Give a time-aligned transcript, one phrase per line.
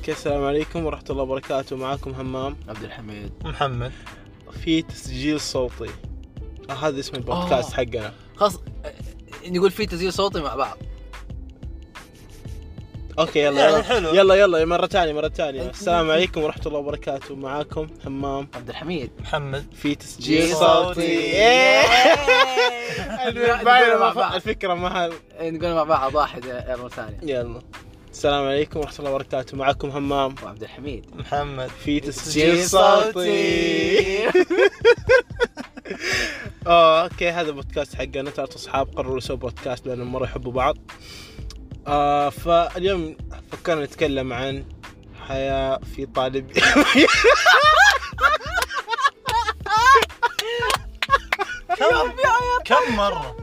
[0.00, 1.76] okay السلام عليكم ورحمة الله وبركاته.
[1.76, 3.32] معاكم همام عبد الحميد.
[3.44, 3.92] محمد.
[4.64, 5.90] في تسجيل صوتي.
[6.70, 7.76] آه هذا اسم البودكاست آه.
[7.76, 8.12] حقنا.
[8.36, 8.60] خلاص
[9.46, 10.78] نقول في تسجيل صوتي مع بعض.
[13.18, 13.82] okay يلا يعني يلا.
[13.82, 14.14] حلو.
[14.14, 15.70] يلا يلا مرة ثانية مرة ثانية.
[15.70, 17.36] السلام عليكم ورحمة الله وبركاته.
[17.36, 19.10] معاكم همام عبد الحميد.
[19.20, 19.66] محمد.
[19.74, 21.02] في تسجيل جيل صوتي.
[21.02, 21.82] إيه.
[24.36, 26.14] الفكرة ما نقول مع بعض.
[26.14, 27.18] واحد مرة ثانية.
[27.22, 27.60] يلا.
[28.12, 29.56] السلام عليكم ورحمة الله وبركاته.
[29.56, 31.16] معاكم همام وعبد الحميد.
[31.16, 31.70] محمد.
[31.84, 34.26] في تسجيل صوتي.
[36.66, 38.30] آه أوكي هذا بودكاست حقنا.
[38.30, 40.76] ثلاث أصحاب قرروا يسووا بودكاست لأنهم مرة يحبوا بعض.
[41.86, 43.16] آه فاليوم
[43.52, 44.64] فكرنا نتكلم عن
[45.28, 46.50] حياة في طالب.
[51.78, 52.12] كم
[52.64, 53.36] كم مرة؟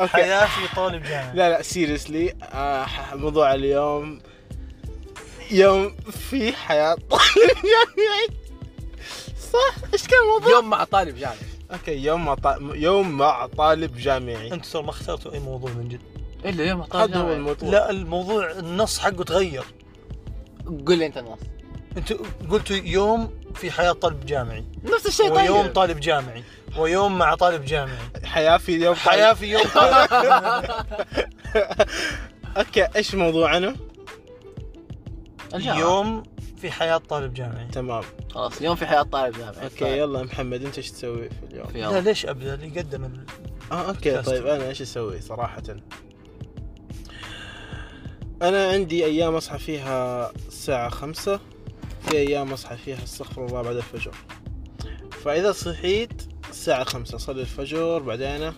[0.00, 4.20] حياة في طالب جامعي لا لا سيريسلي آه موضوع اليوم
[5.50, 5.96] يوم
[6.30, 8.28] في حياة طالب جامعي.
[9.52, 11.36] صح؟ إيش كان الموضوع؟ يوم مع طالب جامعي.
[11.72, 12.46] أوكي يوم مع ط...
[12.60, 14.52] يوم مع طالب جامعي.
[14.52, 16.00] أنتم ترى ما اخترتوا أي موضوع من جد.
[16.44, 17.36] إلا يوم مع طالب هذا هو جامعي.
[17.36, 17.68] الموضوع.
[17.68, 19.64] لا الموضوع النص حقه تغير.
[20.86, 21.38] قول لي أنت النص.
[21.96, 22.16] أنتوا
[22.50, 24.64] قلتوا يوم في حياة طالب جامعي.
[24.84, 26.44] نفس الشيء ويوم طيب طالب جامعي.
[26.76, 30.08] ويوم مع طالب جامعي حياة في يوم حياة في يوم طالب
[32.56, 33.76] okay إيش موضوعنا؟
[35.54, 35.78] الجامعة.
[35.80, 36.22] يوم
[36.60, 40.76] في حياة طالب جامعي تمام خلاص يوم في حياة طالب جامعي okay يلا محمد أنت
[40.76, 43.26] إيش تسوي في اليوم؟ في لا يوم ليش أبدأ اللي قدم ال-
[43.72, 44.26] آه okay بودكاست.
[44.28, 45.62] طيب أنا إيش أسوي صراحة؟
[48.42, 51.40] أنا عندي أيام أصحى فيها الساعة خمسة
[52.08, 54.14] في أيام أصحى فيها استغفر الله بعد الفجر
[55.24, 56.22] فإذا صحيت
[56.56, 58.52] الساعة خمسة اصلي الفجر بعدين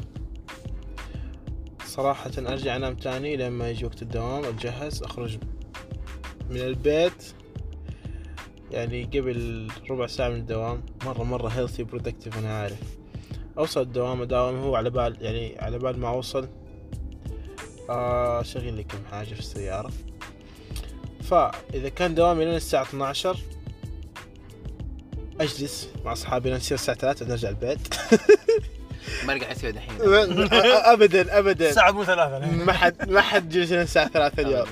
[1.84, 5.38] صراحة أرجع أنام تاني لما يجي وقت الدوام أتجهز أخرج
[6.50, 7.32] من البيت.
[8.70, 12.80] يعني قبل ربع ساعة من الدوام مرة مرة healthy productive أنا عارف.
[13.58, 16.48] أوصل الدوام أداوم هو على بال يعني على بال ما أوصل
[17.90, 19.90] آه شغل لي كم حاجة في السيارة.
[21.22, 23.38] فإذا كان دوامي لين الساعة 12
[25.40, 27.78] أجلس مع أصحابي لين تصير الساعة 3 نرجع البيت.
[29.26, 29.96] ما قاعد يسوي دحين
[30.92, 31.68] أبدا أبدا.
[31.68, 34.66] الساعة مو ثلاثة ما حد ما حد جلس لين الساعة 3 اليوم.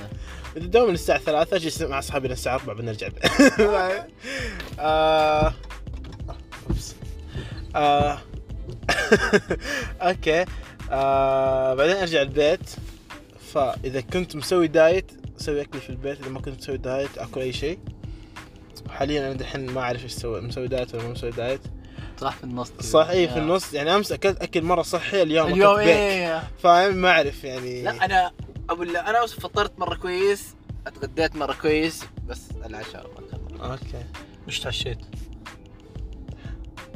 [0.87, 3.59] من الساعة 3 أجلس مع أصحابي لين الساعة 4 بنرجع البيت.
[4.79, 5.53] آه...
[7.75, 8.19] آه...
[10.01, 10.45] okay.
[10.91, 11.73] آه...
[11.73, 12.69] بعدين أرجع البيت.
[13.53, 16.21] فإذا كنت مسوي دايت أسوي أكلي في البيت.
[16.21, 17.79] إذا ما كنت مسوي دايت أكل أي شيء.
[18.97, 21.61] حاليا أنا دحين ما أعرف إيش أسوي مسوي دايت ولا ما مسوي دايت.
[22.21, 22.71] صح في النص.
[22.79, 23.73] صح اي في النص.
[23.73, 26.43] يعني أمس أكلت أكل مرة صحي اليوم اليوم أكلت إيه.
[26.63, 27.81] فاهم؟ ما أعرف يعني.
[27.81, 28.31] لا أنا
[28.69, 30.55] أقول لا أنا فطرت مرة كويس
[30.87, 33.11] أتغديت مرة كويس بس العشاء.
[33.61, 34.05] أوكي.
[34.47, 34.99] إيش تعشيت؟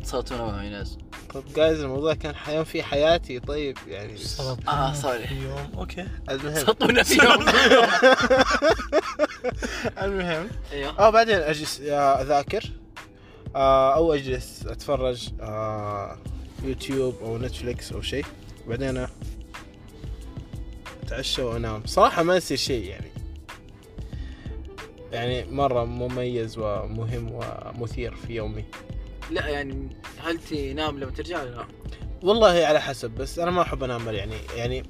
[0.03, 0.97] صوتونا مع ناس
[1.34, 4.16] طب جايز الموضوع كان حيوم في حياتي طيب يعني.
[4.67, 5.27] آه، sorry.
[5.31, 6.07] يوم؟ okay.
[6.29, 6.66] المهم.
[6.66, 7.45] صوتونا في يوم؟
[10.03, 11.00] المهم أيوه.
[11.00, 12.72] آه بعدين أجلس يا أذاكر
[13.56, 16.18] آه أو أجلس أتفرج آه
[16.63, 18.25] يوتيوب أو Netflix أو شيء.
[18.68, 19.07] بعدين
[21.03, 21.84] أتعشى وأنام.
[21.85, 23.12] صراحة ما يصير شيء يعني.
[25.12, 27.31] يعني مرة مميز ومهم
[27.75, 28.66] ومثير في يومي.
[29.31, 29.90] لا يعني
[30.23, 31.66] هل تنام لما ترجع ولا لا؟
[32.23, 34.84] والله على حسب بس أنا ما أحب أنام يعني يعني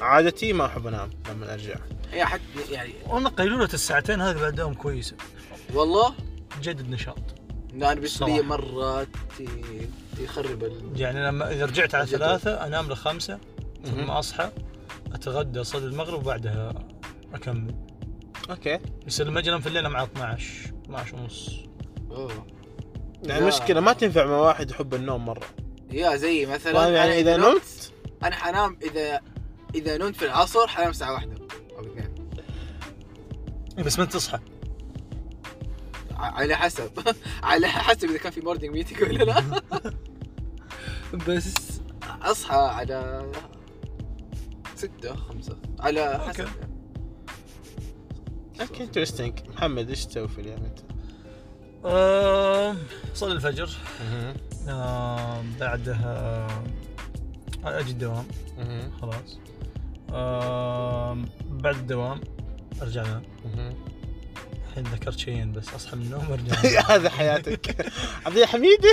[0.00, 1.74] عادتي ما أحب أنام لما أرجع
[2.12, 5.16] هي حتى يعني وأنا قيلولة الساعتين هذه بعد دوام كويسة
[5.74, 6.14] والله
[6.60, 7.18] تجدد نشاط
[7.74, 8.48] لا أنا بالنسبة لي صراحة.
[8.48, 9.08] مرة ت-
[10.24, 11.00] تخرب ال...
[11.00, 12.06] يعني لما إذا رجعت على.
[12.06, 13.38] ثلاثة أنام لخمسة
[13.84, 14.10] ثم مهم.
[14.10, 14.50] أصحى
[15.12, 16.74] أتغدى أصلي المغرب وبعدها
[17.34, 17.74] أكمل
[18.50, 21.50] أوكي بس لما أجي انام في الليل مع 12 12 ونص
[22.10, 22.30] أوه.
[22.32, 22.46] يعني
[23.22, 23.38] لا.
[23.38, 25.46] المشكلة ما تنفع مع واحد يحب النوم مرة
[25.90, 27.92] يا زي مثلا طيب يعني أنا إذا نمت
[28.24, 29.20] أنا حنام إذا
[29.74, 31.34] إذا نمت في العصر حنام الساعة واحدة.
[31.78, 32.14] أو اثنين.
[33.84, 34.38] بس ما تصحى؟
[36.16, 36.90] على حسب.
[37.42, 39.62] على حسب إذا كان في morning meeting ولا لا.
[41.28, 41.80] بس
[42.22, 43.30] أصحى على
[44.76, 45.56] ستة خمسة.
[45.80, 46.48] على حسب.
[48.60, 50.78] okay interesting محمد إيش تسوي في اليوم أنت؟
[53.14, 53.70] اصلي الفجر.
[55.60, 56.48] بعدها
[57.64, 58.26] أجي الدوام
[59.00, 59.38] خلاص.
[60.14, 61.18] آه،
[61.50, 62.20] بعد الدوام
[62.82, 63.22] ارجع انام
[64.68, 66.54] الحين ذكرت شيئين بس أصحى من النوم وارجع.
[66.94, 67.86] هذا حياتك
[68.26, 68.78] عبد الحميد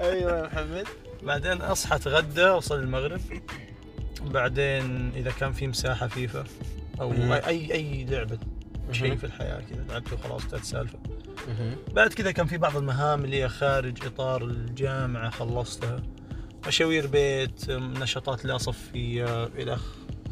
[0.00, 0.86] أيوه يا محمد
[1.22, 3.20] بعدين أصحى أتغدى واصلي المغرب
[4.22, 6.44] بعدين إذا كان في مساحة فيفا
[7.00, 7.12] أو.
[7.12, 8.38] اي اي لعبة
[8.92, 9.16] شيء.
[9.16, 10.98] في الحياة كذا لعبته وخلاص انتهت السالفه.
[11.92, 16.02] بعد كذا كان في بعض المهام اللي هي خارج إطار الجامعة خلصتها
[16.66, 19.84] مشاوير بيت نشاطات لا صفيه إلى اخ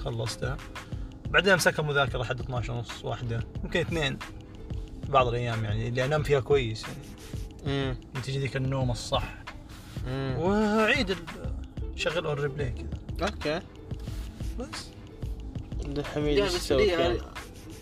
[0.04, 0.56] خلصتها.
[1.26, 4.18] بعدين امسكها مذاكرة لحد 12 ونص واحدة يمكن اثنين
[5.08, 6.98] بعض الأيام يعني اللي أنام فيها كويس يعني.
[7.66, 7.96] مم.
[8.22, 9.34] تجي ذيك النوم الصح.
[10.06, 10.36] مم.
[10.38, 11.18] وأعيد ال-
[11.96, 12.70] شغل on replay
[13.18, 13.28] كذا.
[13.28, 13.60] okay.
[14.58, 14.88] بس.
[15.84, 17.18] عبد الحميد إيش تسوي لي كان؟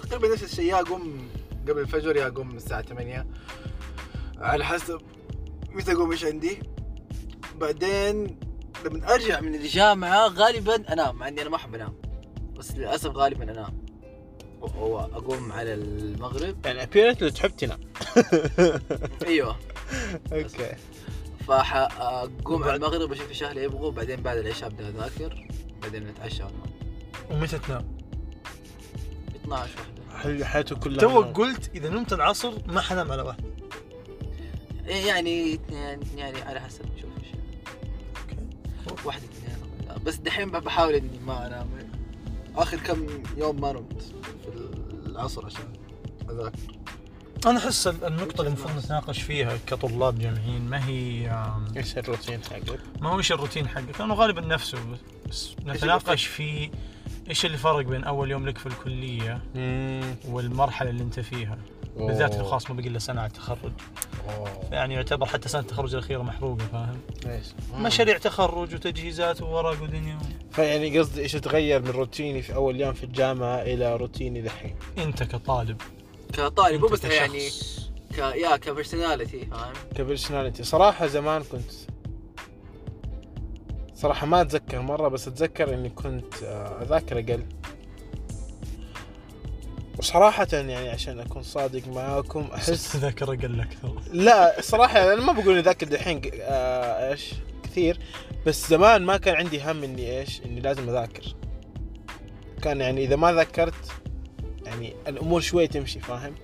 [0.02, 1.28] تقريبا نفس الشيء يا اقوم
[1.68, 3.26] قبل الفجر يا اقوم الساعة 8
[4.38, 5.00] على حسب
[5.70, 6.58] متى أقوم إيش عندي؟
[7.66, 8.38] بعدين
[8.84, 11.94] لما أرجع من الجامعة غالبا أنام مع إني أنا ما أحب أنام.
[12.58, 13.82] بس للأسف غالبا أنام.
[14.60, 16.66] واقوم على المغرب.
[16.66, 17.78] يعني apparently تحب تنام.
[19.26, 19.56] أيوه.
[20.32, 20.74] أوكي.
[21.48, 25.46] فاقوم على المغرب أشوف إيش أهلي يبغوا بعدين بعد العشاء أبدأ أذاكر
[25.82, 26.62] بعدين نتعشى وننام
[27.30, 27.96] ومتى تنام؟
[29.44, 31.32] 12 وحده حي- حياته كلها توك نوم.
[31.32, 33.44] قلت إذا نمت العصر ما حنام على واحد.
[34.86, 37.10] يعني يعني يعني على حسب نشوف
[39.04, 41.68] واحدة اثنين بس دحين بحاول إني ما أنام
[42.56, 43.06] آخر كم
[43.36, 45.72] يوم ما نمت في العصر عشان
[46.30, 46.58] أذاكر
[47.46, 51.30] أنا أحس النقطة اللي المفروض نتناقش فيها كطلاب جامعيين ما هي
[51.76, 54.78] إيش الروتين حقك؟ ما هو إيش الروتين حقك لأنه غالبا نفسه
[55.28, 56.70] بس نتناقش في
[57.30, 59.42] إيش اللي فرق بين أول يوم لك في الكلية.
[60.28, 61.58] والمرحلة اللي أنت فيها
[61.96, 62.34] بالذات.
[62.34, 63.72] الخاص ما بقي إلا سنة على التخرج.
[64.72, 70.18] يعني يعتبر حتى سنة التخرج الأخيرة محروقة فاهم؟ إيش؟ مشاريع تخرج وتجهيزات وورق ودنيا.
[70.50, 75.22] فيعني قصدي إيش تغير من روتيني في أول يوم في الجامعة إلى روتيني دحين؟ أنت
[75.22, 75.82] كطالب.
[76.32, 77.48] كطالب مو بس يعني.
[78.14, 81.70] ك يا كبرسوناليتي فاهم؟ كبرسوناليتي صراحة زمان كنت
[83.94, 87.42] صراحة ما أتذكر مرة بس أتذكر إني كنت آه، أذاكر أقل.
[89.98, 94.02] وصراحة يعني عشان أكون صادق معاكم أحس ذاكرة قل أكثر.
[94.12, 97.98] لا صراحة يعني أنا ما بقول إني ذاكر دحين آه إيش كثير
[98.46, 101.34] بس زمان ما كان عندي هم إني إيش إني لازم أذاكر.
[102.62, 103.92] كان يعني إذا ما ذكرت
[104.66, 106.34] يعني الأمور شوي تمشي فاهم؟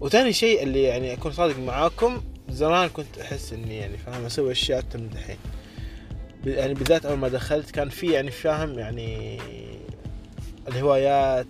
[0.00, 4.78] وثاني شيء اللي يعني أكون صادق معاكم زمان كنت أحس إني يعني فاهم أسوي أشياء
[4.78, 5.38] أكثر من دحين.
[6.46, 9.38] يعني بالذات أول ما دخلت كان في يعني فاهم يعني
[10.68, 11.46] الهوايات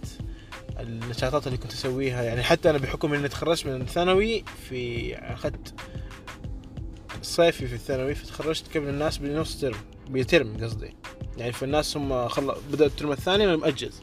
[0.80, 2.22] النشاطات اللي كنت أسويها.
[2.22, 5.74] يعني حتى أنا بحكم إني تخرجت من الثانوي في أخذت
[7.22, 9.76] صيفي في الثانوي فتخرجت قبل الناس بنص ترم
[10.10, 10.96] بترم قصدي.
[11.36, 12.54] يعني في الناس هم خل...
[12.72, 14.02] بدأوا الترم الثاني أنا مأجز.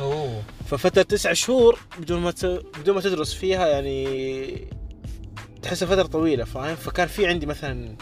[0.00, 0.42] أوه.
[0.70, 2.44] ففترة تسعة شهور بدون ما ت...
[2.80, 4.68] بدون ما تدرس فيها يعني
[5.62, 7.96] تحسها فترة طويلة فاهم؟ فكان في عندي مثلا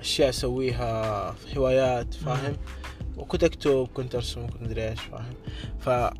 [0.00, 2.56] أشياء أسويها هوايات فاهم؟
[3.18, 5.34] وكنت اكتب كنت ارسم كنت مدري إيش فاهم؟
[5.80, 6.14] ف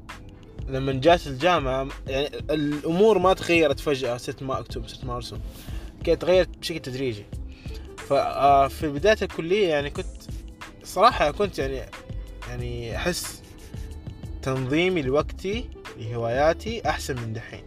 [0.69, 5.39] لما جات الجامعة يعني الأمور ما تغيرت فجأة صرت ما أكتب صرت ما أرسم.
[6.05, 7.25] كانت تغيرت بشكل تدريجي.
[7.97, 10.07] ففي بداية الكلية يعني كنت
[10.85, 11.83] صراحة كنت يعني
[12.49, 13.43] يعني أحس
[14.43, 15.65] تنظيمي لوقتي
[15.99, 17.65] لهواياتي أحسن من دحين.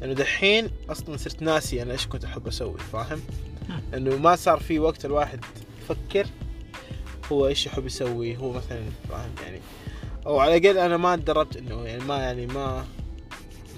[0.00, 3.20] لأنه دحين أصلا صرت ناسي أنا إيش كنت أحب أسوي فاهم؟
[3.94, 5.44] انه ما صار في وقت الواحد
[5.82, 6.26] يفكر
[7.32, 9.60] هو إيش يحب يسوي هو مثلا فاهم يعني.
[10.26, 12.84] أو على الأقل أنا ما تدربت إنه يعني ما يعني ما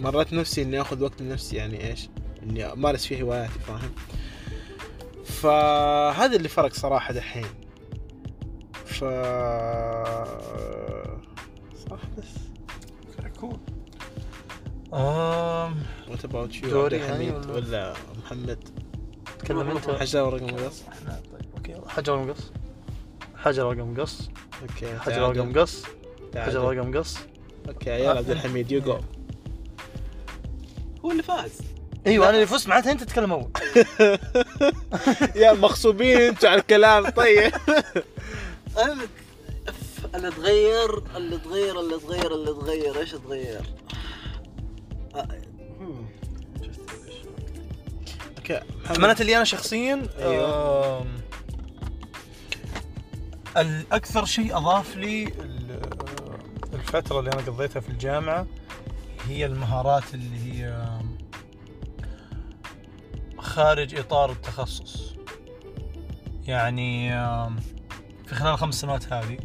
[0.02, 2.08] مرت نفسي إني آخذ وقت لنفسي يعني إيش
[2.42, 3.90] إني أمارس فيه هواياتي فاهم؟
[5.24, 7.46] فهذا اللي فرق صراحة دحين.
[8.86, 9.04] ف
[11.90, 12.28] صح بس.
[13.40, 13.58] كول
[14.94, 15.74] آم
[16.08, 18.58] وات اباوت يو دوري حميد يعني ولا- محمد؟
[19.38, 19.90] تكلم أنت.
[19.90, 20.82] حجار رقم قص.
[20.88, 22.52] أحنا طيب أوكي حجر رقم قص.
[23.48, 24.28] حجر رقم قص.
[24.62, 25.38] أوكي حجر تعادل.
[25.38, 25.82] رقم قص.
[26.32, 26.50] تعادل.
[26.50, 27.18] حجر ورق مقص.
[27.68, 28.98] okay يلا عبد الحميد يو جو
[31.04, 31.50] هو اللي فاز.
[32.06, 33.50] أيوه أنا اللي فزت معناتها أنت تتكلم أول.
[35.42, 37.52] يا مغصوبين أنتوا على الكلام طيب.
[38.78, 39.06] أنا
[40.14, 43.00] اللي تغير اللي تغير اللي تغير اللي تغير.
[43.00, 43.62] إيش تغير؟
[45.80, 46.08] هم.
[48.38, 48.60] okay.
[48.98, 51.06] معناته اللي أنا شخصيا أيوة.
[53.60, 55.80] الأكثر شيء أضاف لي ال-
[56.74, 58.46] الفترة اللي أنا قضيتها في الجامعة
[59.26, 60.88] هي المهارات اللي هي
[63.38, 65.14] خارج إطار التخصص.
[66.46, 67.10] يعني
[68.26, 69.38] في خلال الخمس سنوات هذه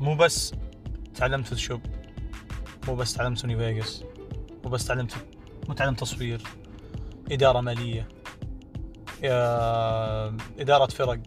[0.00, 0.54] مو بس
[1.14, 1.80] تعلمت Photoshop
[2.88, 4.04] مو بس تعلمت Sony Vegas
[4.64, 5.12] مو بس تعلمت
[5.68, 6.42] مو تعلمت تصوير
[7.32, 8.08] إدارة مالية
[10.58, 11.20] إدارة فرق.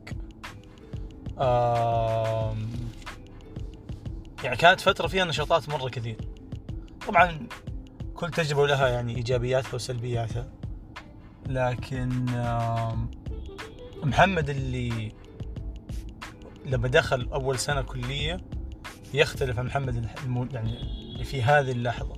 [4.43, 6.17] يعني كانت فترة فيها نشاطات مرة كثير.
[7.07, 7.47] طبعا
[8.15, 10.47] كل تجربة لها يعني إيجابياتها وسلبياتها.
[11.47, 12.25] لكن
[14.03, 15.11] محمد اللي
[16.65, 18.37] لما دخل أول سنة كلية
[19.13, 20.09] يختلف عن محمد
[20.53, 22.15] يعني اللي في هذه اللحظة.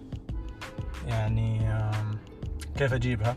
[1.08, 1.76] يعني
[2.78, 3.36] كيف أجيبها؟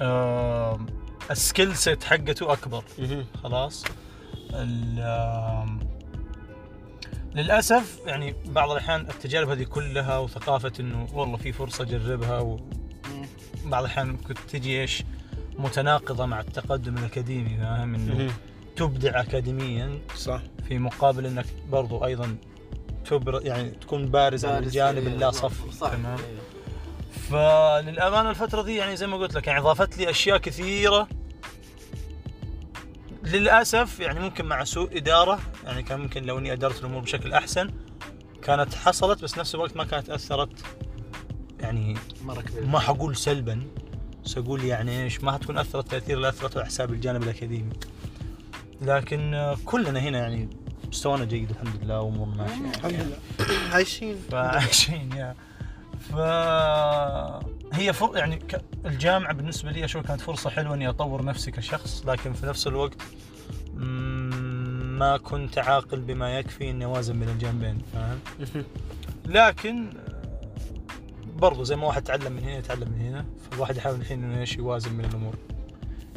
[0.00, 0.86] um،
[1.30, 2.84] ال skill set حقته أكبر.
[2.98, 3.26] مهم.
[3.42, 3.84] خلاص؟
[7.34, 12.56] للأسف يعني بعض الأحيان التجارب هذه كلها وثقافة إنه والله في فرصة أجربها مم.
[13.66, 15.02] وبعض الأحيان كنت تجي إيش
[15.58, 18.32] متناقضة مع التقدم الأكاديمي فاهم إنه.
[18.76, 22.36] تبدع اكاديميا صح في مقابل إنك برضو أيضا
[23.04, 26.38] تبر يعني تكون بارز على بارز، الجانب إيه، اللا صفي صح تمام إيه.
[27.30, 31.08] فللأمانة الفترة دي يعني زي ما قلت لك يعني إضافت لي أشياء كثيرة
[33.28, 37.70] للأسف يعني ممكن مع سوء إدارة يعني كان ممكن لو إني أدرت الأمور بشكل أحسن
[38.42, 40.64] كانت حصلت بس نفس الوقت ما كانت أثرت
[41.60, 43.62] يعني مره كبير ما حقول سلبا
[44.24, 47.72] سأقول يعني إيش ما حتكون أثرت تأثير اللي اثرته على حساب الجانب الأكاديمي.
[48.82, 50.48] لكن كلنا هنا يعني
[50.88, 52.78] مستوانا جيد الحمد لله وامورنا ماشية.
[52.78, 53.18] الحمد لله.
[53.72, 54.16] عايشين.
[54.30, 55.34] فعايشين يا.
[56.00, 56.14] ف
[57.72, 58.16] هي فر...
[58.16, 58.62] يعني ك...
[58.86, 63.02] الجامعة بالنسبة لي أشوف كانت فرصة حلوة إني أطور نفسي كشخص لكن في نفس الوقت
[64.98, 68.18] ما كنت عاقل بما يكفي إني أوازن بين الجانبين فاهم.
[69.26, 69.90] لكن
[71.36, 74.56] برضو زي ما واحد يتعلم من هنا يتعلم من هنا فالواحد يحاول الحين إنه إيش
[74.56, 75.34] يوازن بين الأمور.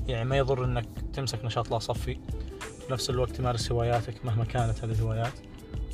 [0.08, 2.18] يعني ما يضر إنك تمسك نشاط لا صفي
[2.60, 5.34] في نفس الوقت تمارس هواياتك مهما كانت هذه الهوايات.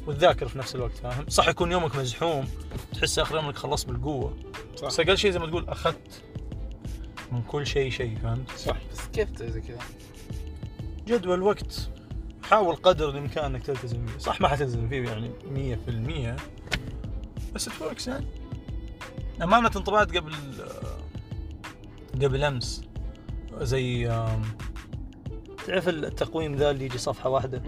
[0.08, 2.48] وتذاكر في نفس الوقت فاهم؟ صح يكون يومك مزحوم
[2.94, 4.38] تحس آخر يوم إنك خلصت بالقوة.
[4.76, 4.88] صح.
[4.88, 6.24] بس أقل شيء زي ما تقول أخذت
[7.32, 8.78] من كل شيء شيء فهمت؟ صح.
[8.94, 9.80] بس كيف زي كذا؟
[11.08, 11.90] جدول وقت.
[12.44, 14.18] حاول قدر الإمكان إنك تلتزم فيه.
[14.18, 15.32] صح ما حتلتزم فيه يعني
[16.36, 16.42] 100%
[17.56, 18.26] بس اتوركس يعني.
[19.44, 20.34] أمانة انطبعت قبل
[22.14, 22.84] قبل أمس
[23.62, 24.08] زي
[25.68, 27.62] تعرف التقويم ذا اللي يجي صفحة واحدة.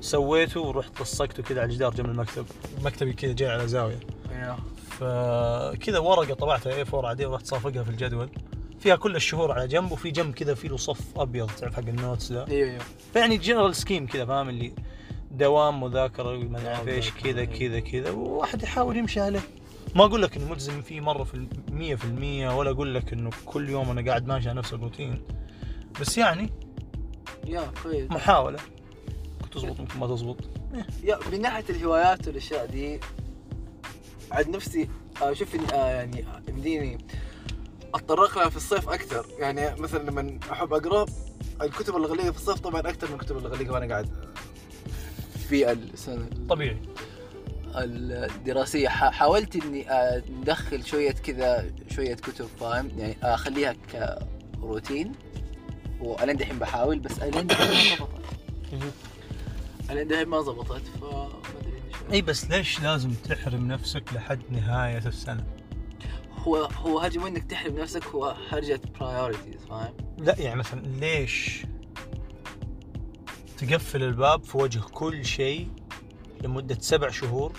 [0.00, 2.46] سويته ورحت لصقته كذا على الجدار جنب المكتب.
[2.84, 4.00] مكتبي كذا جاي على زاوية.
[4.90, 8.28] فكذا ورقة طبعتها A4 عادية ورحت صافقها في الجدول.
[8.80, 11.95] فيها كل الشهور على جنب وفي جنب كذا في له صف أبيض تعرف حق ال
[11.95, 12.82] notes ذا؟ أيوه أيوه.
[13.12, 14.72] فيعني general scheme كذا فاهم؟ اللي
[15.30, 17.80] دوام مذاكرة ما اعرف إيش مذاكرة، كذا إيه.
[17.80, 18.10] كذا كذا.
[18.10, 19.40] وواحد يحاول يمشي عليه.
[19.94, 23.30] ما أقول لك اني ملزم فيه مرة في المية في المية ولا أقول لك إنه
[23.46, 25.22] كل يوم أنا قاعد ماشي على نفس الروتين.
[26.00, 26.50] بس يعني
[27.46, 28.58] يا كويس محاولة.
[29.40, 30.36] ممكن تزبط ممكن ما تزبط.
[31.04, 33.00] يا من ناحية الهوايات والأشياء دي
[34.32, 34.88] عاد نفسي
[35.22, 36.98] أشوف إن- آه يعني يمديني
[37.94, 39.26] اتطرق لها في الصيف أكثر.
[39.38, 41.06] يعني مثلا لما أحب أقرأ
[41.62, 44.08] الكتب الغاليه في الصيف طبعا أكثر من الكتب الغاليه وأنا قاعد
[45.48, 46.28] في السنة.
[46.48, 46.76] طبيعي.
[47.74, 53.76] الدراسية حاولت إني آه، ندخل شوية كذا شوية كتب فاهم؟ يعني أخليها
[54.60, 55.12] كروتين.
[56.00, 58.24] وأنا دحين بحاول بس الين دحين ما ضبطت
[58.72, 58.90] مهم.
[59.90, 61.28] الين دحين ما ضبطت فما
[61.60, 61.80] أدري
[62.12, 65.44] إي بس ليش لازم تحرم نفسك لحد نهاية السنة؟
[66.38, 71.66] هو هو هرجة مو إنك تحرم نفسك هو هرجة priorities فاهم؟ لا يعني مثلا ليش
[73.58, 75.68] تقفل الباب في وجه كل شيء
[76.44, 77.52] لمدة سبع شهور؟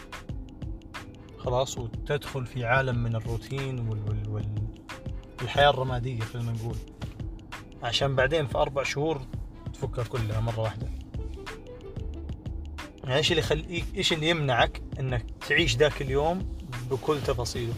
[1.37, 4.45] خلاص وتدخل في عالم من الروتين وال وال
[5.57, 6.75] الرمادية خلينا نقول.
[7.83, 9.21] عشان بعدين في أربع شهور
[9.73, 10.87] تفكها كلها مرة واحدة
[13.03, 16.57] يعني إيش اللي يخليك إيش اللي يمنعك إنك تعيش ذاك اليوم
[16.91, 17.73] بكل تفاصيله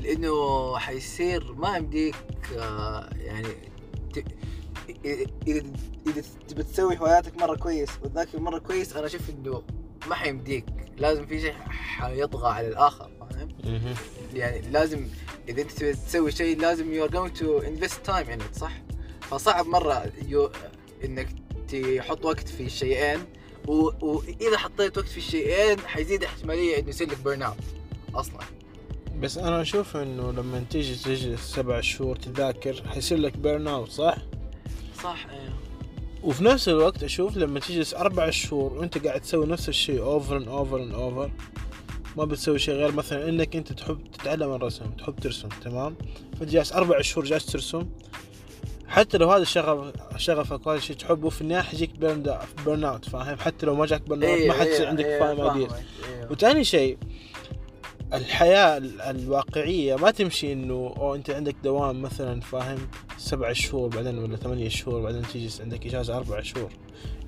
[0.00, 2.16] لأنه حيصير ما يمديك
[2.58, 3.48] آه، يعني.
[5.46, 5.62] إذا
[6.06, 9.62] إذا تبي تسوي هواياتك مرة كويس وتذاكر مرة كويس أنا أشوف إنه
[10.08, 10.64] ما حيمديك
[10.96, 13.48] لازم في شيء حيطغى على الآخر فاهم؟
[14.34, 15.06] يعني لازم
[15.48, 18.72] إذا أنت تبي تسوي شيء لازم you are going to invest time in صح؟
[19.30, 20.50] فصعب مرة you
[21.04, 21.28] إنك
[21.68, 23.18] تحط وقت في الشيئين
[23.68, 23.90] و...
[24.06, 27.56] وإذا حطيت وقت في الشيئين حيزيد احتمالية إنه يصير لك burn out
[28.14, 28.40] أصلا.
[29.20, 34.16] بس أنا أشوف إنه لما تيجي تجلس سبع شهور تذاكر حيصير لك burn out صح؟
[35.02, 35.52] صح أيوه
[36.22, 40.48] وفي نفس الوقت أشوف لما تجلس أربع شهور وأنت قاعد تسوي نفس الشيء over and
[40.48, 41.30] over and over
[42.16, 45.96] ما بتسوي شيء غير مثلا إنك أنت تحب تتعلم الرسم تحب ترسم تمام؟
[46.40, 47.86] فجالس أربع شهور جالس ترسم
[48.88, 53.38] حتى لو هذا شغف شغفك وهذا الشيء تحبه في النهاية حيجيك burn burn out فاهم؟
[53.38, 55.72] حتى لو ما جاك burn out ما حتصير عندك فاهم ideas.
[56.30, 56.98] وثاني شيء
[58.14, 62.78] الحياة ال- الواقعية ما تمشي إنه أو أنت عندك دوام مثلا فاهم؟
[63.18, 66.70] سبع شهور بعدين ولا ثمانية شهور بعدين تيجي عندك إجازة أربع شهور.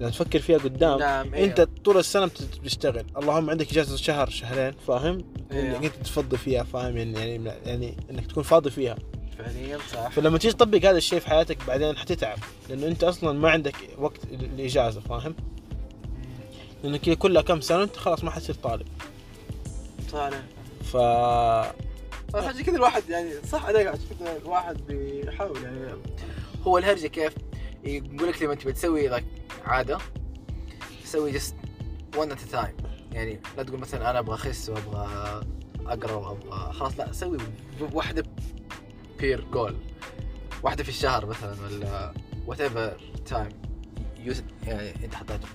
[0.00, 1.44] لما تفكر فيها قدام نعم إيه.
[1.44, 3.04] أنت طول السنة بت- بتشتغل.
[3.16, 5.76] اللهم عندك إجازة شهر شهرين فاهم؟ إيه.
[5.76, 8.96] إنك أنت تفضي فيها فاهم؟ يعني يعني يعني إنك تكون فاضي فيها.
[9.38, 13.50] فعليا صح فلما تيجي تطبق هذا الشيء في حياتك بعدين حتتعب لأنه أنت أصلا ما
[13.50, 15.34] عندك وقت الاجازة فاهم؟
[16.82, 18.86] لانك هي كلها كم سنة أنت خلاص ما حتصير طالب.
[20.10, 20.42] صالح
[20.92, 20.96] ف
[22.34, 25.78] عشان كذا الواحد يعني صح عليك عشان كذا الواحد بيحاول يعني.
[26.66, 27.32] هو الهرجة كيف؟
[27.84, 29.24] يقول لك لما تبي تسوي لك
[29.64, 29.98] عادة
[31.04, 31.54] سوي just one
[32.16, 32.84] at a time.
[33.12, 35.42] يعني لا تقول مثلا أنا أبغى أخس وأبغى
[35.86, 37.38] أقرأ وابغى خلاص لا سوي
[37.92, 38.22] واحدة
[39.18, 39.76] per goal
[40.62, 42.12] واحدة في الشهر مثلا ولا
[42.46, 43.48] whatever time
[44.66, 45.48] يعني أنت حطيته.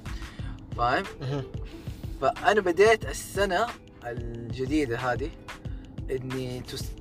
[0.78, 1.04] فاهم؟
[2.22, 3.68] فأنا بديت السنة
[4.06, 5.30] الجديدة هذه
[6.12, 6.92] إني تس...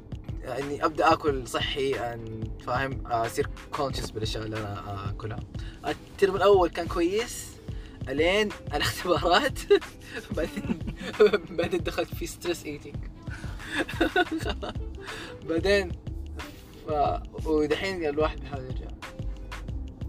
[0.45, 5.40] إني أبدأ آكل صحي أن فاهم؟ أصير conscious بالأشياء اللي أنا آكلها.
[5.87, 7.52] الترم الأول كان كويس.
[8.09, 9.59] الين الاختبارات
[10.37, 10.78] بعدين
[11.59, 12.97] بعدين دخلت في stress eating
[15.49, 15.92] بعدين
[16.89, 16.93] ف...
[17.47, 18.87] ودحين الواحد بيحاول يرجع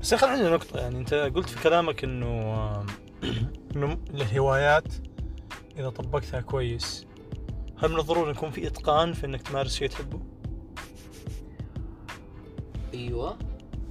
[0.01, 2.85] بس يا أخي عندي نقطة يعني أنت قلت في كلامك إنه
[3.75, 4.93] إنه الهوايات
[5.77, 7.05] إذا طبقتها كويس
[7.77, 10.19] هل من الضروري يكون في إتقان في إنك تمارس شيء تحبه؟
[12.93, 13.37] أيوه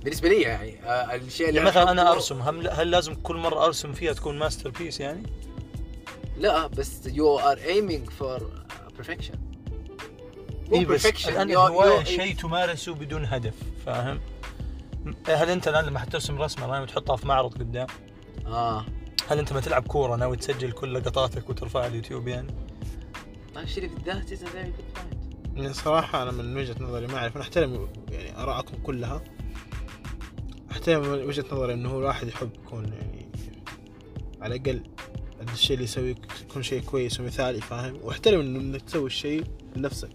[0.05, 3.65] بالنسبة لي يعني آه، الشيء اللي يعني مثلا أنا أرسم هل, هل لازم كل مرة
[3.65, 5.23] أرسم فيها تكون masterpiece يعني؟
[6.39, 8.43] لا بس you're aiming for
[8.99, 9.42] perfection مو
[10.73, 13.55] إيه بس الان you're- شيء تمارسه بدون هدف
[13.87, 14.21] فاهم؟
[15.29, 17.87] هل أنت الآن لما حترسم رسمة ناوي تحطها في معرض قدام؟
[18.47, 18.87] آه.
[19.29, 22.55] هل أنت ما تلعب كورة ناوي تسجل كل لقطاتك وترفعها على اليوتيوب يعني؟
[24.43, 25.17] a very good point
[25.57, 29.23] يعني صراحة أنا من وجهة نظري ما أعرف أنا أحترم يعني آراءكم كلها.
[30.73, 33.29] أحترم من وجهة نظري إنه هو الواحد يحب يكون يعني
[34.41, 34.83] على الأقل
[35.53, 36.15] الشيء اللي يسويه
[36.51, 39.45] يكون شيء كويس ومثالي فاهم؟ وأحترم إنه إنك تسوي الشيء
[39.77, 40.11] لنفسك.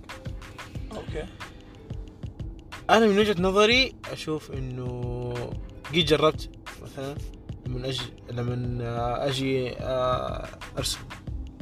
[1.22, 1.32] أوكي.
[2.90, 5.34] أنا من وجهة نظري أشوف إنه
[5.94, 6.50] جيت جربت
[6.84, 7.16] مثلا
[7.68, 8.02] لما أجي
[8.32, 11.00] لما أجي آه، أرسم.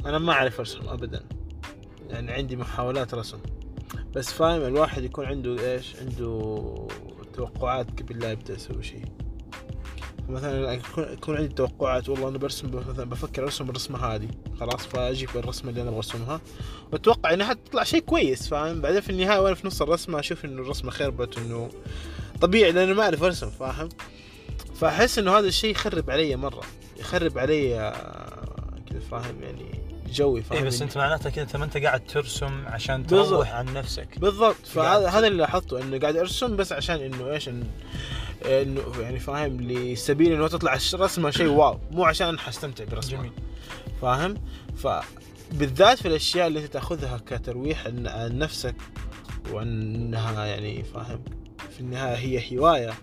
[0.06, 1.24] أنا ما أعرف أرسم أبدا.
[2.08, 3.38] يعني عندي محاولات رسم.
[4.14, 6.88] بس فاهم الواحد يكون عنده إيش؟ عنده
[7.34, 9.04] توقعات قبل لا يبدأ يسوي شيء.
[10.28, 14.28] مثلا يكون عندي توقعات والله أنا برسم مثلا بفكر أرسم الرسمة هذه.
[14.60, 16.40] خلاص فأجيب الرسمة اللي أنا أبغى أرسمها.
[16.92, 20.62] وأتوقع إنها حتطلع شيء كويس فاهم؟ بعدين في النهاية وأنا في نص الرسمة أشوف إنه
[20.62, 21.70] الرسمة خربت إنه
[22.40, 23.88] طبيعي لأنه ما أعرف أرسم فاهم؟
[24.74, 26.62] فأحس إنه هذا الشيء يخرب علي مرة.
[26.96, 29.80] يخرب علي آه، كذا فاهم؟ يعني
[30.12, 33.06] جوي فاهم؟ اي بس أنت معناته كذا انت ما أنت قاعد ترسم عشان.
[33.06, 34.18] تروح عن نفسك.
[34.18, 34.66] بالضبط.
[34.66, 37.66] فهذا هذا اللي لاحظته إنه قاعد أرسم بس عشان إنه إيش انه
[38.44, 41.78] إنه يعني فاهم لسبيل إنه تطلع الرسمة شيء واو.
[41.90, 43.32] مو عشان حستمتع برسمه جميل.
[44.02, 44.34] فاهم؟
[44.76, 48.74] فبالذات في الأشياء اللي تأخذها كترويح عن نفسك
[49.52, 51.20] وأنها يعني فاهم
[51.70, 52.94] في النهاية هي هواية.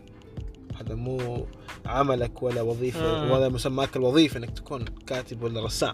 [0.79, 1.45] هذا مو
[1.85, 3.31] عملك ولا وظيفة مم.
[3.31, 5.93] ولا مسماك الوظيفة إنك تكون كاتب ولا رسام.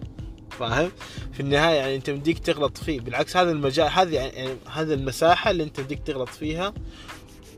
[0.51, 0.91] فاهم؟
[1.33, 2.99] في النهاية يعني أنت مديك تغلط فيه.
[2.99, 6.73] بالعكس هذا المجال هذه يعني يعني هذه المساحة اللي أنت مديك تغلط فيها.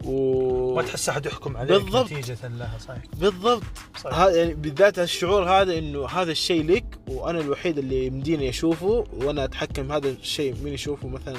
[0.06, 2.12] و ما تحس أحد يحكم عليك بالضبط.
[2.12, 3.02] نتيجة لها صحيح.
[3.20, 3.64] بالضبط.
[4.04, 4.18] صحيح.
[4.18, 9.92] يعني بالذات الشعور هذا إنه هذا الشيء لك وأنا الوحيد اللي يمديني أشوفه وأنا أتحكم
[9.92, 11.38] هذا الشيء مين يشوفه مثلا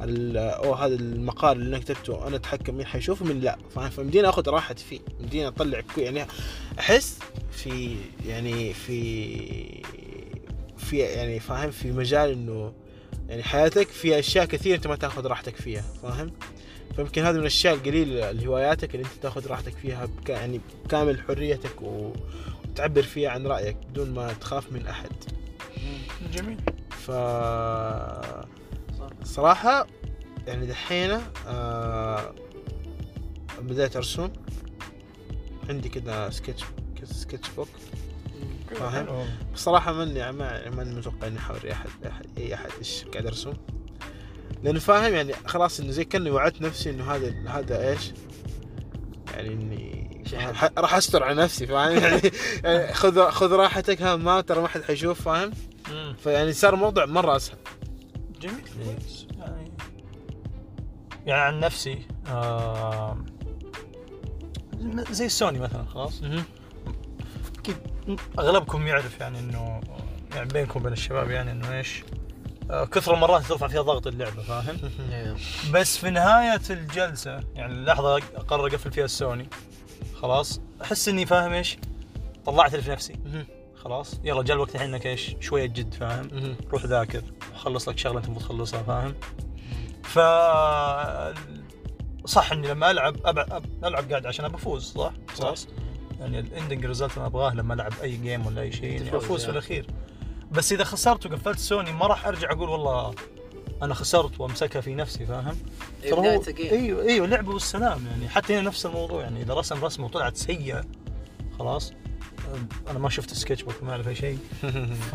[0.00, 3.58] أو هذا المقال اللي أنا كتبته أنا أتحكم مين حيشوفه من لا.
[3.74, 5.00] فاهم فمديني أخذ راحتي فيه.
[5.20, 6.26] مديني أطلع يعني
[6.78, 7.18] أحس
[7.50, 9.82] في يعني في
[10.76, 12.72] في يعني فاهم في مجال إنه
[13.28, 16.32] يعني حياتك فيها أشياء كثير أنت ما تأخذ راحتك فيها فاهم؟
[16.98, 21.82] فيمكن هذه من الأشياء القليلة الهواياتك اللي أنت تاخذ راحتك فيها بك يعني بكامل حريتك
[21.82, 22.12] و-
[22.64, 25.10] وتعبر فيها عن رأيك بدون ما تخاف من أحد.
[26.32, 26.56] جميل.
[26.90, 27.10] ف.
[29.24, 29.86] صراحة
[30.46, 32.34] يعني دحين آه
[33.60, 34.28] بديت أرسم.
[35.68, 36.64] عندي كذا سكتش
[37.04, 37.68] سكتش بوك.
[38.74, 43.52] فاهم؟ بصراحة ماني ما ماني متوقع إني احاوري احد احد أي أحد إيش قاعد ارسم
[44.62, 48.12] لأنه فاهم يعني خلاص إنه زي كأني وعدت نفسي إنه هذا هذا إيش؟
[49.34, 50.08] يعني إني
[50.78, 52.20] راح أستر على نفسي فاهم؟ يعني,
[52.64, 55.50] يعني خذ خذ راحتك ها ما ترى ما حد حيشوف فاهم.
[56.24, 57.58] فيعني صار الموضوع مرة أسهل.
[58.40, 58.60] جميل.
[58.84, 59.72] كويس يعني
[61.26, 63.24] يعني عن نفسي آه
[65.10, 66.22] زي السوني مثلا خلاص؟
[67.58, 67.76] أكيد
[68.38, 69.80] أغلبكم يعرف يعني إنه
[70.34, 72.04] يعني بينكم وبين الشباب يعني إنه إيش؟
[72.68, 74.76] كثر المرات ترفع فيها ضغط اللعبة فاهم؟
[75.12, 75.36] إيه.
[75.72, 79.48] بس في نهاية الجلسة يعني اللحظه أقرر أقفل فيها السوني.
[80.22, 80.60] خلاص.
[80.82, 81.78] أحس إني فاهم إيش؟
[82.46, 83.14] طلعت اللي في نفسي.
[83.76, 84.20] خلاص.
[84.24, 87.22] يلا جاء الوقت الحين إنك إيش؟ شوية جد فاهم؟ روح ذاكر.
[87.56, 89.14] خلص لك شغلة أنت المفروض تخلصها فاهم
[90.02, 90.18] ف
[92.28, 93.46] صح إني لما ألعب أبع...
[93.50, 93.84] أب...
[93.84, 95.68] ألعب قاعد عشان ابى أفوز صح؟ خلاص.
[96.20, 99.40] يعني ال ending result أنا أبغاه لما ألعب أي game ولا أي شيء تفوز، أفوز
[99.40, 99.58] في يعني.
[99.58, 99.86] الأخير.
[100.50, 103.14] بس إذا خسرت وقفلت سوني ما راح أرجع أقول والله
[103.82, 105.56] أنا خسرت وأمسكها في نفسي فاهم؟
[106.04, 106.72] إيه، ترى بداية هو ال game.
[106.72, 110.84] إيوه إيوه لعبه والسلام يعني حتى هنا نفس الموضوع يعني إذا رسم رسمة وطلعت سيئة
[111.58, 111.92] خلاص
[112.90, 114.38] أنا ما شفت sketchbook ما أعرف أي شيء
[115.12, 115.14] ف...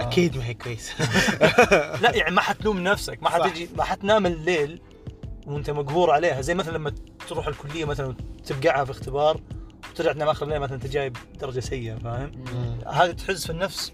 [0.00, 0.92] أكيد ما هي كويس
[2.02, 3.28] لا يعني ما حتلوم نفسك ما.
[3.28, 4.80] حتجي ما حتنام الليل
[5.46, 6.94] وأنت مقهور عليها زي مثلا لما
[7.28, 9.40] تروح الكلية مثلا تبقعها في اختبار
[9.90, 12.32] وترجع تنام آخر الليل مثلا أنت جايب درجة سيئة فاهم؟
[12.86, 13.92] هذا تحز في النفس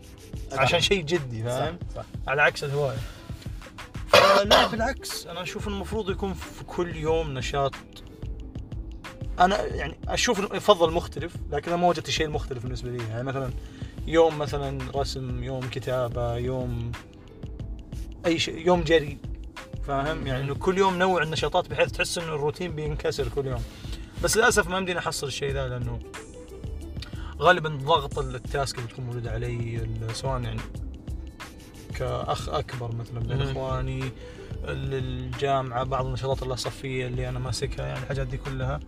[0.59, 2.03] عشان شيء جدي فاهم؟ صح.
[2.03, 2.99] صح على عكس الهواية.
[4.09, 5.27] فلا بالعكس.
[5.27, 7.75] أنا أشوف المفروض يكون في كل يوم نشاط.
[9.40, 13.09] أنا يعني أشوف يفضل مختلف لكن أنا ما وجدت شيء مختلف بالنسبة لي.
[13.09, 13.51] يعني مثلا
[14.07, 16.93] يوم مثلا رسم يوم كتابة يوم
[18.27, 19.19] أي شيء يوم جري
[19.87, 23.62] فاهم؟ يعني إنه كل يوم نوع النشاطات بحيث تحس إنه الروتين بينكسر كل يوم.
[24.23, 25.99] بس للأسف ما يمديني أحصل الشيء ذا لأنه
[27.40, 30.61] غالبا ضغط ال tasks اللي تكون موجودة علي سواء يعني
[31.94, 33.42] كأخ أكبر مثلا بين.
[33.42, 34.01] إخواني
[34.64, 38.81] ال- الجامعة بعض النشاطات الصفيه اللي أنا ماسكها يعني الحاجات دي كلها.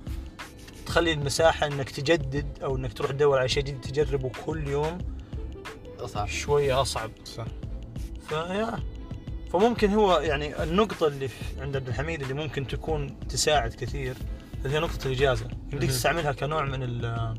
[0.87, 4.99] تخلي المساحة إنك تجدد أو إنك تروح تدور على شيء جديد تجربه كل يوم
[5.99, 6.29] أصعب.
[6.29, 7.11] شوية أصعب.
[7.25, 7.45] صح.
[8.29, 8.79] فيا.
[9.53, 11.29] فممكن هو يعني النقطة اللي
[11.61, 14.17] عند عبد الحميد اللي ممكن تكون تساعد كثير
[14.65, 15.49] اللي هي نقطة الإجازة.
[15.73, 15.91] يمديك.
[15.91, 17.35] تستعملها كنوع من ال-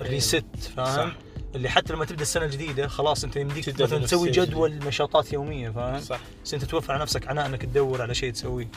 [0.00, 0.44] الريست
[0.76, 1.16] فاهم؟ صح.
[1.54, 4.30] اللي حتى لما تبدأ السنة الجديدة خلاص أنت يمديك مثلا تسوي.
[4.30, 8.32] جدول نشاطات يومية فاهم؟ صح بس أنت توفر على نفسك عناء إنك تدور على شيء
[8.32, 8.68] تسويه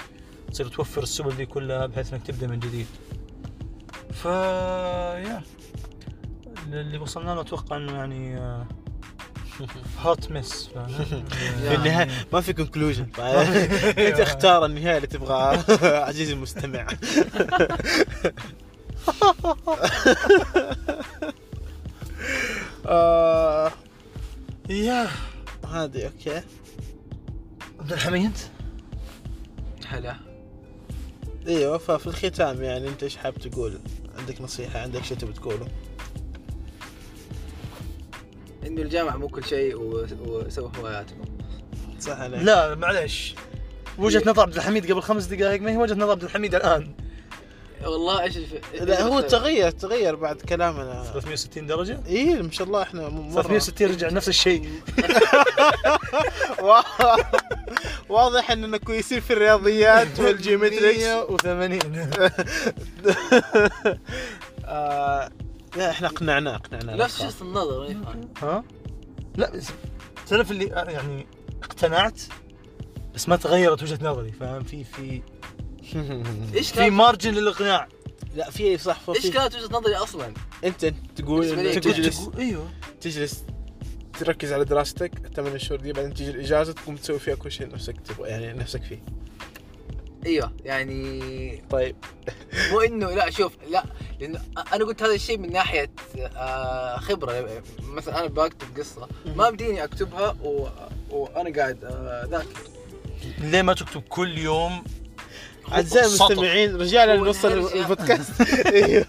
[0.51, 2.85] تصير توفر السبل دي كلها بحيث إنك تبدأ من جديد
[4.13, 5.43] ف يا
[6.67, 8.39] اللي وصلنا له أتوقع إنه يعني
[10.01, 10.69] hot mess
[11.67, 13.03] في النهاية ما في conclusion
[13.97, 16.87] أنت اختار النهاية اللي تبغاها عزيزي المستمع
[22.87, 23.71] آه،
[24.69, 25.07] يا
[25.67, 26.41] هذه okay.
[27.79, 28.37] عبد الحميد.
[29.87, 30.15] هلا.
[31.47, 33.79] إيوه ففي الختام يعني أنت إيش حاب تقول؟
[34.17, 35.67] عندك نصيحة؟ عندك شيء تبي تقوله؟
[38.65, 39.75] إنه الجامعة مو كل شيء
[40.19, 41.23] وسووا هواياتكم.
[41.99, 43.35] صح عليك لا معلش
[43.97, 47.04] وجهة نظر عبد الحميد قبل خمس دقائق ما هي وجهة نظر عبد الحميد الآن.
[47.85, 48.37] والله إيش.
[48.81, 51.03] لا هو تغير تغير بعد كلامنا.
[51.13, 53.41] 360 درجة؟ إيه ما شاء الله إحنا مرة.
[53.41, 54.69] 360 رجع نفس الشيء.
[56.63, 57.15] وا-
[58.09, 61.03] واضح إننا كويسين في الرياضيات والجيومتريكس.
[61.05, 61.79] 180
[64.65, 65.29] آه
[65.77, 66.95] لا إحنا اقنعناه اقنعناه.
[66.95, 68.63] نفس شخص النظر؟ ماني فاهم ها؟
[69.35, 69.51] لا
[70.27, 71.27] تعرف اللي يعني
[71.63, 72.21] اقتنعت
[73.15, 75.21] بس ما تغيرت وجهة نظري فاهم؟ في في
[76.55, 77.87] إيش في مارجن للإقناع.
[78.35, 82.69] لا في صح إيش في كانت وجهة نظري أصلا؟ أنت تقول تجلس أيوه.
[83.01, 83.43] تجلس
[84.19, 87.95] تركز على دراستك الثمان شهور دي بعدين تجي الإجازة تقوم تسوي فيها كل شيء نفسك
[88.01, 89.03] تبغى يعني نفسك فيه.
[90.25, 91.95] أيوه يعني طيب.
[92.71, 93.83] مو انه لا شوف لا
[94.19, 94.41] لأنه
[94.73, 97.61] أنا قلت هذا الشيء من ناحية آه، خبرة.
[97.83, 100.67] مثلا أنا بكتب قصة ما بديني أكتبها و...
[101.09, 102.59] وأنا قاعد آه، ذاكر.
[103.39, 104.83] ليه ما تكتب كل يوم
[105.71, 107.81] أعزائي؟ المستمعين رجعنا نوصل الهرجة.
[107.81, 108.41] البودكاست.
[108.65, 109.05] أيوه.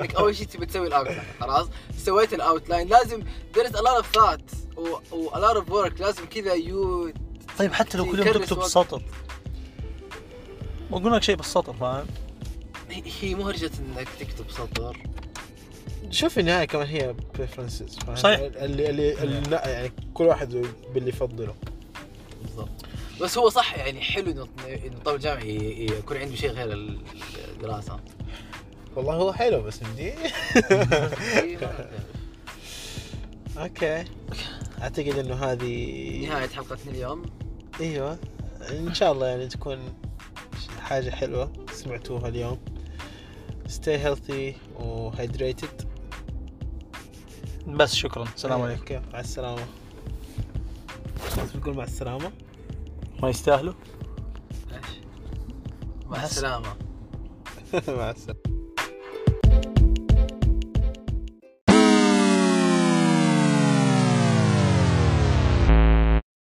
[0.00, 1.66] إنك أول شيء تبي تسوي ال outline خلاص؟
[1.98, 3.22] سويت ال outline لازم
[3.56, 6.00] there's a lot of thought و, و a lot of work.
[6.00, 7.12] لازم كذا you
[7.58, 8.62] طيب حتى لو كل يوم تكتب.
[8.62, 9.02] سطر
[10.90, 12.06] ما قلنا لك شيء بالسطر فاهم؟
[13.20, 14.96] هي مهرجة إنك تكتب سطر.
[16.10, 18.38] شوف النهاية كمان هي بريفرنسز صحيح.
[18.40, 21.54] اللي اللي, اللي يعني كل واحد باللي يفضله.
[22.42, 22.68] بالضبط.
[23.22, 26.72] بس هو صح يعني حلو إنه إنه طالب جامعي يكون عنده شيء غير
[27.52, 28.00] الدراسة.
[28.96, 30.34] والله هو حلو بس أعرف.
[33.58, 34.04] Okay.
[34.82, 37.22] أعتقد إنه هذه نهاية حلقتنا اليوم.
[37.80, 38.18] إيوه.
[38.70, 39.78] إن شاء الله يعني تكون
[40.80, 42.58] حاجة حلوة سمعتوها اليوم.
[43.68, 45.84] Stay healthy و hydrated
[47.66, 48.24] بس شكرا.
[48.36, 48.80] السلام عليكم.
[48.80, 49.00] Okay.
[49.12, 49.66] مع السلامة.
[51.62, 52.32] تقول مع السلامة.
[53.22, 53.74] ما يستاهلوا
[54.72, 55.00] إيش؟
[56.06, 56.24] مع.
[56.24, 56.76] السلامة
[57.98, 58.61] مع السلامة